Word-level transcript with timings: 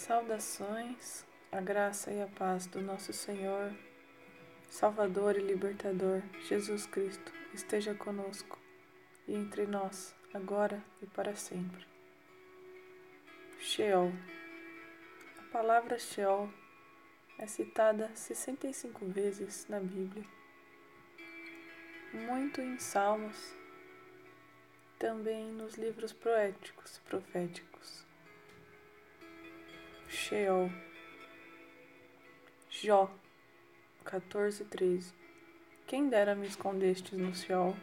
Saudações, 0.00 1.26
a 1.52 1.60
graça 1.60 2.10
e 2.10 2.22
a 2.22 2.26
paz 2.26 2.66
do 2.66 2.80
nosso 2.80 3.12
Senhor, 3.12 3.70
Salvador 4.66 5.36
e 5.36 5.42
Libertador, 5.42 6.22
Jesus 6.48 6.86
Cristo, 6.86 7.30
esteja 7.52 7.94
conosco 7.94 8.58
e 9.28 9.34
entre 9.34 9.66
nós, 9.66 10.14
agora 10.32 10.82
e 11.02 11.06
para 11.06 11.36
sempre. 11.36 11.86
Sheol. 13.58 14.10
A 15.38 15.52
palavra 15.52 15.98
Sheol 15.98 16.50
é 17.38 17.46
citada 17.46 18.10
65 18.14 19.04
vezes 19.04 19.66
na 19.68 19.80
Bíblia, 19.80 20.24
muito 22.14 22.62
em 22.62 22.78
Salmos, 22.78 23.54
também 24.98 25.52
nos 25.52 25.74
livros 25.74 26.14
poéticos 26.14 26.96
e 26.96 27.00
proféticos. 27.02 28.09
Sheol. 30.30 30.70
Jó 32.70 33.10
14, 34.04 34.64
13 34.64 35.12
Quem 35.88 36.08
dera 36.08 36.36
me 36.36 36.46
escondestes 36.46 37.18
no 37.18 37.34
Sheol 37.34 37.74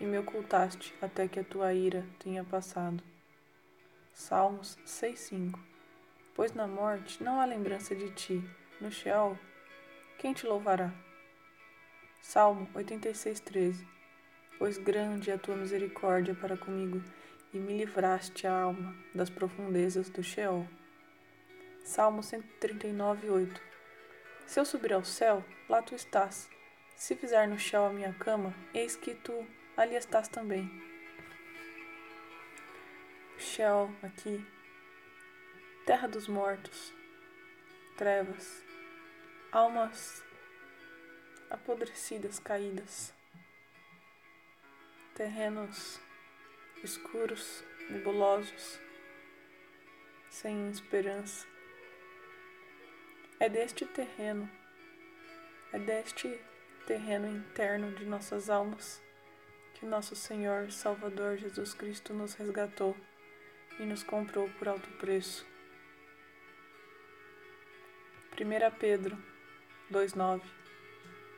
e 0.00 0.04
me 0.04 0.18
ocultaste 0.18 0.92
até 1.00 1.28
que 1.28 1.38
a 1.38 1.44
tua 1.44 1.72
ira 1.72 2.04
tenha 2.18 2.42
passado. 2.42 3.00
Salmos 4.12 4.76
6,5 4.84 5.56
Pois 6.34 6.52
na 6.52 6.66
morte 6.66 7.22
não 7.22 7.40
há 7.40 7.44
lembrança 7.44 7.94
de 7.94 8.10
ti, 8.10 8.42
no 8.80 8.90
Sheol, 8.90 9.38
quem 10.18 10.32
te 10.34 10.48
louvará? 10.48 10.92
Salmo 12.20 12.66
86,13 12.74 13.86
Pois 14.58 14.78
grande 14.78 15.30
é 15.30 15.34
a 15.34 15.38
tua 15.38 15.54
misericórdia 15.54 16.34
para 16.34 16.56
comigo, 16.56 17.00
e 17.52 17.56
me 17.56 17.78
livraste 17.78 18.48
a 18.48 18.62
alma 18.62 18.96
das 19.14 19.30
profundezas 19.30 20.10
do 20.10 20.24
Sheol. 20.24 20.66
Salmo 21.84 22.22
139, 22.22 23.28
8 23.28 23.60
Se 24.46 24.58
eu 24.58 24.64
subir 24.64 24.94
ao 24.94 25.04
céu, 25.04 25.44
lá 25.68 25.82
tu 25.82 25.94
estás. 25.94 26.48
Se 26.96 27.14
fizer 27.14 27.46
no 27.46 27.58
chão 27.58 27.86
a 27.86 27.92
minha 27.92 28.14
cama, 28.14 28.54
eis 28.72 28.96
que 28.96 29.14
tu 29.14 29.46
ali 29.76 29.94
estás 29.94 30.26
também. 30.26 30.66
Sheol 33.36 33.90
aqui, 34.02 34.42
terra 35.84 36.08
dos 36.08 36.26
mortos, 36.26 36.94
trevas, 37.98 38.64
almas 39.52 40.24
apodrecidas, 41.50 42.38
caídas, 42.38 43.12
terrenos 45.14 46.00
escuros, 46.82 47.62
nebulosos, 47.90 48.80
sem 50.30 50.70
esperança 50.70 51.53
é 53.40 53.48
deste 53.48 53.84
terreno, 53.84 54.48
é 55.72 55.78
deste 55.78 56.40
terreno 56.86 57.26
interno 57.26 57.92
de 57.92 58.04
nossas 58.04 58.48
almas 58.48 59.02
que 59.74 59.84
nosso 59.84 60.14
Senhor 60.14 60.70
Salvador 60.70 61.36
Jesus 61.36 61.74
Cristo 61.74 62.14
nos 62.14 62.34
resgatou 62.34 62.96
e 63.78 63.84
nos 63.84 64.04
comprou 64.04 64.48
por 64.50 64.68
alto 64.68 64.88
preço. 64.92 65.44
1 68.32 68.78
Pedro 68.78 69.18
2,9 69.90 70.42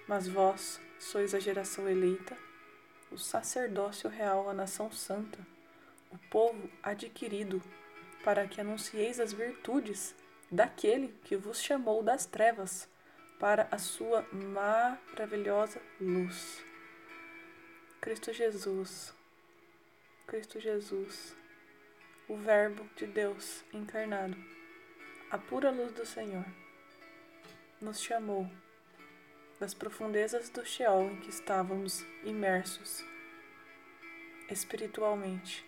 Mas 0.07 0.29
vós 0.29 0.81
sois 0.99 1.35
a 1.35 1.41
geração 1.41 1.89
eleita, 1.89 2.37
o 3.11 3.17
sacerdócio 3.17 4.09
real, 4.11 4.51
a 4.51 4.55
nação 4.55 4.93
santa, 4.93 5.39
o 6.11 6.19
povo 6.29 6.71
adquirido, 6.83 7.63
para 8.23 8.47
que 8.47 8.61
anuncieis 8.61 9.19
as 9.19 9.33
virtudes 9.33 10.15
daquele 10.51 11.09
que 11.25 11.37
vos 11.37 11.61
chamou 11.61 12.03
das 12.03 12.27
trevas 12.27 12.89
para 13.39 13.69
a 13.71 13.79
sua 13.79 14.25
maravilhosa 14.33 15.81
luz. 16.01 16.65
Cristo 18.01 18.33
Jesus, 18.33 19.15
Cristo 20.27 20.61
Jesus, 20.61 21.37
o 22.29 22.37
Verbo 22.37 22.89
de 22.97 23.07
Deus 23.07 23.65
encarnado, 23.73 24.37
a 25.31 25.39
pura 25.39 25.71
luz 25.71 25.93
do 25.93 26.07
Senhor, 26.07 26.45
nos 27.81 28.01
chamou 28.01 28.49
das 29.59 29.75
profundezas 29.75 30.49
do 30.51 30.65
Sheol 30.65 31.11
em 31.11 31.21
que 31.21 31.31
estávamos 31.31 32.05
imersos 32.25 33.05
espiritualmente 34.49 35.65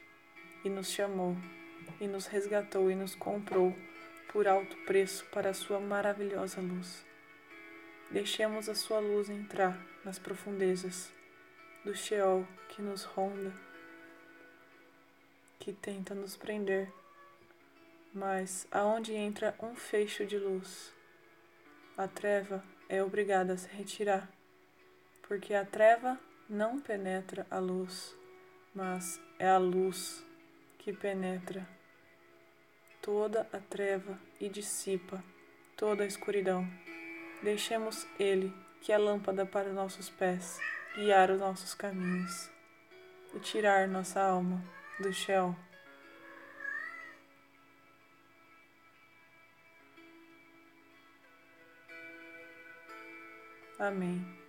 e 0.64 0.69
nos 0.69 0.91
chamou 0.91 1.36
e 2.00 2.06
nos 2.06 2.26
resgatou 2.26 2.91
e 2.91 2.94
nos 2.94 3.14
comprou 3.14 3.75
por 4.32 4.46
alto 4.46 4.76
preço 4.84 5.24
para 5.26 5.50
a 5.50 5.54
sua 5.54 5.80
maravilhosa 5.80 6.60
luz. 6.60 7.04
Deixemos 8.10 8.68
a 8.68 8.74
sua 8.74 9.00
luz 9.00 9.28
entrar 9.28 9.78
nas 10.04 10.18
profundezas 10.18 11.12
do 11.84 11.94
Sheol 11.94 12.46
que 12.68 12.80
nos 12.82 13.04
ronda, 13.04 13.52
que 15.58 15.72
tenta 15.72 16.14
nos 16.14 16.36
prender, 16.36 16.92
mas 18.14 18.66
aonde 18.70 19.12
entra 19.12 19.54
um 19.60 19.74
feixe 19.74 20.24
de 20.24 20.38
luz, 20.38 20.92
a 21.96 22.06
treva 22.06 22.62
é 22.88 23.02
obrigada 23.02 23.54
a 23.54 23.56
se 23.56 23.68
retirar, 23.68 24.30
porque 25.22 25.52
a 25.52 25.64
treva 25.64 26.18
não 26.48 26.80
penetra 26.80 27.46
a 27.50 27.58
luz, 27.58 28.16
mas 28.74 29.20
é 29.38 29.48
a 29.48 29.58
luz 29.58 30.24
que 30.78 30.92
penetra 30.92 31.77
toda 33.08 33.48
a 33.54 33.58
treva 33.58 34.19
e 34.38 34.50
dissipa 34.50 35.24
toda 35.78 36.04
a 36.04 36.06
escuridão. 36.06 36.69
Deixemos 37.42 38.06
Ele, 38.20 38.52
que 38.82 38.92
é 38.92 38.98
lâmpada 38.98 39.46
para 39.46 39.72
nossos 39.72 40.10
pés, 40.10 40.60
guiar 40.94 41.30
os 41.30 41.41
nossos 41.41 41.72
caminhos 41.72 42.50
e 43.34 43.38
tirar 43.41 43.88
nossa 43.88 44.20
alma 44.20 44.62
do 45.00 45.10
chão. 45.10 45.56
Amém. 53.78 54.47